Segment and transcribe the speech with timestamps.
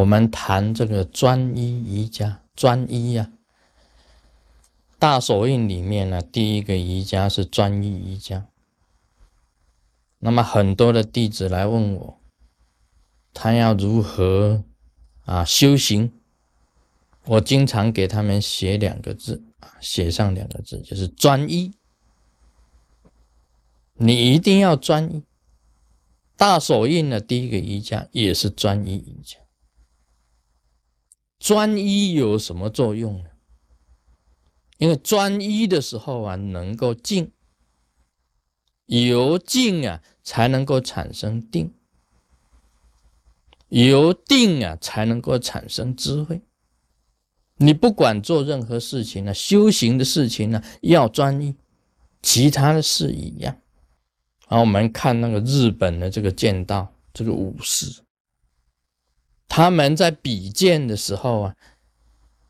[0.00, 3.30] 我们谈这个专一瑜伽，专一呀。
[4.98, 8.46] 大手印里面呢，第一个瑜伽是专一瑜伽。
[10.18, 12.18] 那么很多的弟子来问我，
[13.34, 14.64] 他要如何
[15.26, 16.10] 啊修行？
[17.24, 21.72] 我经常给他们写两个字啊，写上两个字，就是专一。
[23.94, 25.22] 你一定要专一。
[26.36, 29.39] 大手印的第一个瑜伽也是专一瑜伽。
[31.40, 33.30] 专一有什么作用呢？
[34.76, 37.32] 因为专一的时候啊，能够静，
[38.86, 41.74] 由静啊才能够产生定，
[43.68, 46.42] 由定啊才能够产生智慧。
[47.56, 51.56] 你不管做任何事情呢，修行的事情呢，要专一，
[52.22, 53.56] 其他的事一样。
[54.48, 58.02] 然后我们看那个日本的这个剑道，这个武士。
[59.50, 61.56] 他们在比剑的时候啊，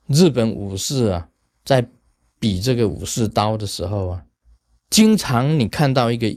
[0.06, 1.29] 日本武士啊，
[1.65, 1.89] 在
[2.39, 4.25] 比这个武士刀的时候啊，
[4.91, 6.29] 经常你看到一个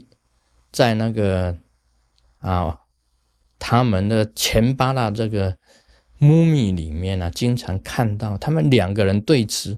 [0.72, 1.58] 在那个
[2.38, 2.80] 啊，
[3.58, 5.54] 他们的前八大这个
[6.16, 9.76] 木密里面呢，经常看到他们两个人对峙，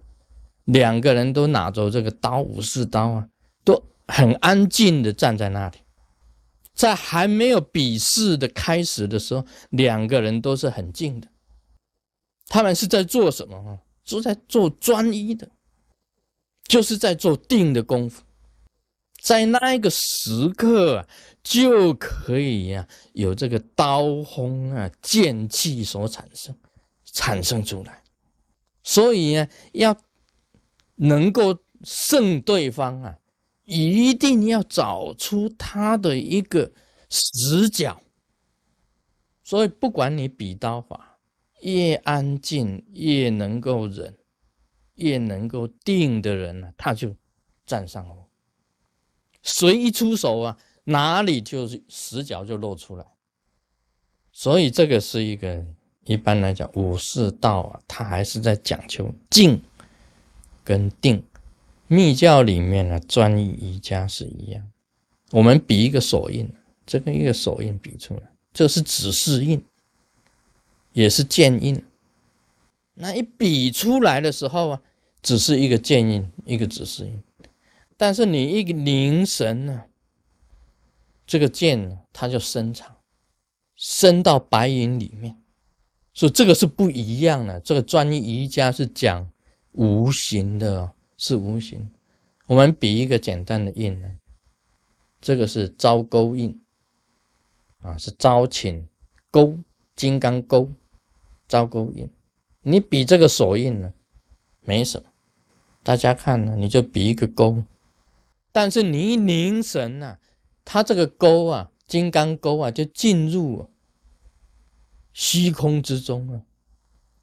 [0.67, 3.28] 两个人都拿着这个刀，武士刀啊，
[3.65, 5.78] 都很安静的站在那里。
[6.77, 11.27] 在还没有比试的开始的时候，两个人都是很静的。
[12.46, 13.80] 他们是在做什么啊？
[14.05, 15.50] 是在做专一的，
[16.69, 18.22] 就是在做定的功夫。
[19.20, 21.08] 在那一个时刻，
[21.42, 26.54] 就可以呀，有这个刀锋啊、剑气所产生，
[27.04, 28.04] 产生出来。
[28.84, 29.98] 所以呢，要
[30.97, 33.16] 能够胜对方啊。
[33.67, 36.72] 一定要找出他的一个
[37.11, 38.00] 死角，
[39.42, 41.19] 所以不管你比刀法
[41.62, 44.16] 越安静，越能够忍，
[44.94, 47.15] 越能够定的人呢，他就
[47.66, 48.16] 占上风。
[49.43, 53.04] 谁一出手啊，哪里就是死角就露出来。
[54.33, 55.65] 所以这个是一个
[56.04, 59.60] 一般来讲武士道啊，他还是在讲求静
[60.62, 61.21] 跟定。
[61.88, 64.70] 密教里面呢，专一瑜伽是一样。
[65.30, 66.48] 我们比一个手印，
[66.84, 69.64] 这个一个手印比出来，这是指示印，
[70.92, 71.82] 也是剑印。
[72.94, 74.82] 那一比出来的时候啊，
[75.22, 77.22] 只是一个剑印，一个指示印。
[77.97, 79.84] 但是你一个凝神呢，
[81.26, 82.97] 这个剑呢，它就伸长，
[83.74, 85.36] 伸到白云里面。
[86.14, 87.60] 所以这个是不一样的。
[87.60, 89.30] 这个专一瑜伽是讲
[89.72, 90.92] 无形的哦。
[91.16, 91.91] 是无形。
[92.47, 94.09] 我们比一个简单的印呢，
[95.21, 96.60] 这个是招钩印
[97.78, 98.87] 啊，是招请
[99.31, 99.59] 钩
[99.94, 100.71] 金刚钩
[101.49, 102.09] 招钩印。
[102.62, 103.93] 你比这个手印呢，
[104.60, 105.09] 没什么。
[105.82, 107.65] 大家看呢，你就比一个钩，
[108.53, 110.19] 但是你一凝神呐，
[110.65, 113.71] 它这个钩啊，金刚钩啊，就进入
[115.12, 116.43] 虚空之中啊，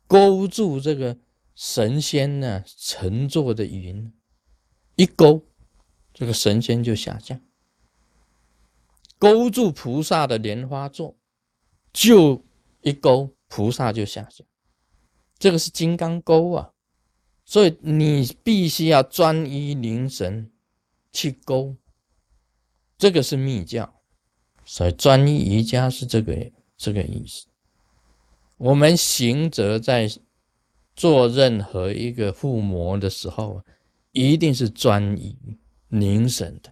[0.07, 1.17] 勾住这个。
[1.55, 4.11] 神仙呢，乘坐的云
[4.95, 5.43] 一勾，
[6.11, 7.37] 这个神仙就下降；
[9.19, 11.15] 勾住菩萨的莲花座，
[11.93, 12.43] 就
[12.81, 14.47] 一勾，菩萨就下降。
[15.37, 16.73] 这个是金刚钩啊，
[17.45, 20.51] 所以你必须要专一凝神
[21.11, 21.75] 去勾。
[22.97, 24.01] 这个是密教，
[24.65, 27.45] 所以专一瑜伽是这个这个意思。
[28.57, 30.09] 我们行者在。
[30.95, 33.61] 做任何一个附魔的时候，
[34.11, 35.35] 一定是专一
[35.87, 36.71] 凝神的，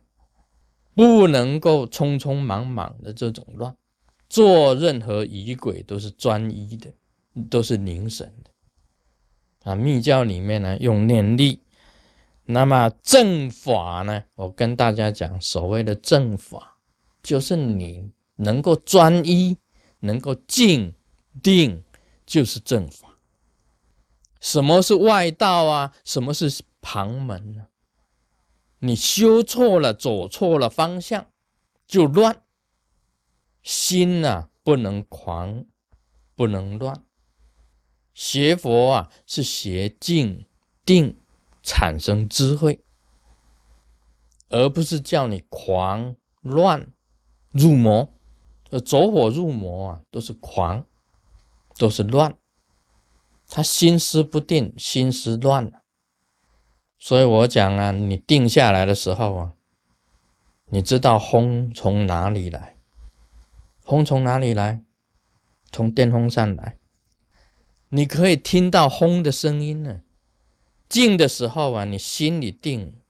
[0.94, 3.76] 不能够匆匆忙忙的这种乱。
[4.30, 6.94] 做任何仪轨都是专一的，
[7.50, 8.52] 都是凝神的。
[9.70, 11.60] 啊，密教里面呢用念力，
[12.46, 16.78] 那么正法呢，我跟大家讲，所谓的正法，
[17.22, 19.58] 就是你能够专一，
[20.00, 20.94] 能够静
[21.44, 21.84] 定，
[22.26, 23.11] 就是正法。
[24.42, 25.96] 什么是外道啊？
[26.04, 27.68] 什么是旁门呢？
[28.80, 31.28] 你修错了，走错了方向，
[31.86, 32.44] 就乱。
[33.62, 35.66] 心呐，不能狂，
[36.36, 37.06] 不能乱。
[38.16, 40.48] 学佛啊，是学静
[40.84, 41.22] 定，
[41.62, 42.84] 产生智慧，
[44.50, 46.92] 而不是叫你狂乱
[47.52, 48.12] 入魔。
[48.72, 50.84] 呃，走火入魔啊，都是狂，
[51.78, 52.36] 都是乱。
[53.54, 55.84] 他心思不定，心思乱了，
[56.98, 59.54] 所以我讲啊，你定下来的时候啊，
[60.68, 62.78] 你知道风从哪里来？
[63.82, 64.86] 风从哪里来？
[65.70, 66.78] 从电风扇来。
[67.90, 70.02] 你可以听到轰的声音呢。
[70.88, 73.02] 静的时候啊，你心里定，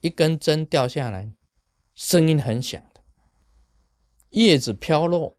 [0.00, 1.32] 一根针掉下来，
[1.96, 3.02] 声音很响的。
[4.30, 5.36] 叶子飘落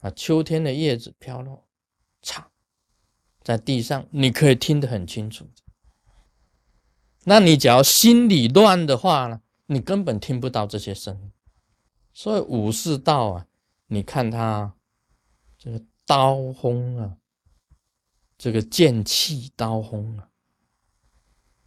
[0.00, 1.68] 啊，秋天的叶子飘落，
[2.20, 2.46] 嚓，
[3.42, 5.48] 在地上，你可以听得很清楚。
[7.24, 11.32] 那你只要心里乱的话呢，你根本听不到这些声音。
[12.12, 13.46] 所以武士道啊，
[13.86, 14.74] 你看他
[15.58, 15.82] 这个。
[16.04, 17.16] 刀轰啊，
[18.36, 20.28] 这个剑气刀轰啊，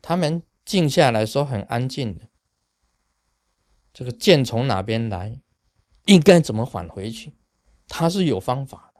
[0.01, 2.27] 他们静下来说很安静的。
[3.93, 5.39] 这个剑从哪边来，
[6.05, 7.33] 应该怎么返回去，
[7.87, 8.93] 他是有方法。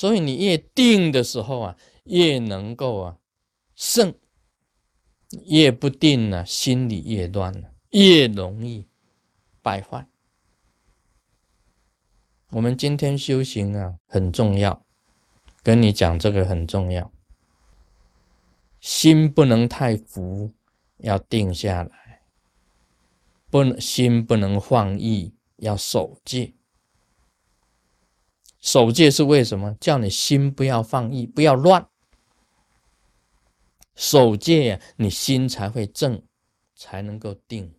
[0.00, 3.18] 所以你越定的时候啊，越能够啊
[3.74, 4.14] 胜；
[5.44, 8.88] 越不定呢，心里越乱，越容易
[9.60, 10.08] 败坏。
[12.48, 14.86] 我们今天修行啊，很重要。
[15.62, 17.12] 跟你讲，这个很重要。
[18.80, 20.54] 心不能太浮，
[20.96, 21.90] 要定下来；
[23.50, 26.54] 不能心不能放逸，要守戒。
[28.60, 29.74] 守戒是为什么？
[29.80, 31.88] 叫你心不要放逸，不要乱。
[33.94, 36.22] 守戒，你心才会正，
[36.74, 37.74] 才能够定，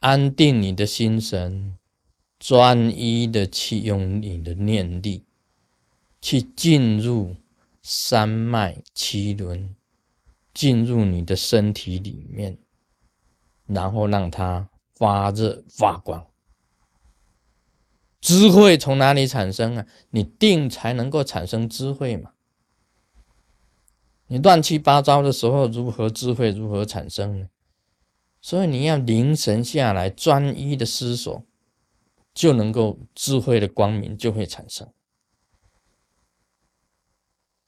[0.00, 1.78] 安定你的心神。
[2.40, 5.24] 专一的去用你的念力，
[6.20, 7.36] 去进入
[7.80, 9.74] 三脉七轮，
[10.52, 12.58] 进入你的身体里面，
[13.66, 16.26] 然后让它发热发光。
[18.24, 19.86] 智慧从哪里产生啊？
[20.08, 22.32] 你定才能够产生智慧嘛。
[24.28, 27.48] 你乱七八糟的时候，如何智慧如何产生呢？
[28.40, 31.44] 所以你要凝神下来，专一的思索。
[32.32, 34.92] 就能够智慧的光明就会产生。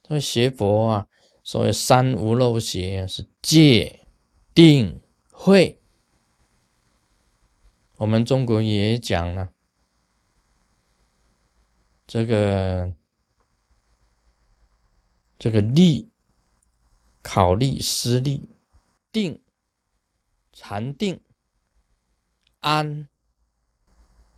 [0.08, 1.06] 所以学佛啊，
[1.44, 4.08] 所谓三无漏学是戒、
[4.52, 5.00] 定、
[5.30, 5.78] 慧。
[7.98, 9.50] 我们中国也讲了，
[12.06, 12.92] 这个
[15.38, 16.08] 这个立、
[17.22, 18.40] 考虑、思虑、
[19.10, 19.40] 定、
[20.52, 21.20] 禅定、
[22.60, 23.08] 安。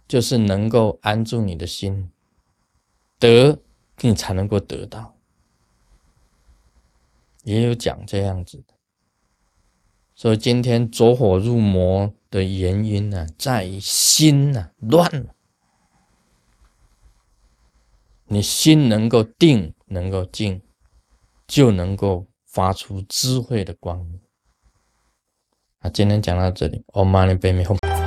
[0.08, 2.10] 就是能够安住你的心，
[3.18, 3.58] 得
[4.00, 5.14] 你才能够得到。
[7.42, 8.72] 也有讲这样子的，
[10.14, 15.34] 所以今天走火入魔的原因呢，在于心呢乱了。
[18.30, 20.60] 你心能够定，能够静，
[21.46, 24.20] 就能够发出智慧的光明。
[25.78, 27.97] 啊，今天讲到这里，Om Mani Padme Hum。